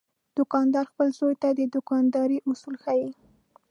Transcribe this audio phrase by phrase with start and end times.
[0.37, 3.09] دوکاندار خپل زوی ته د دوکاندارۍ اصول ښيي.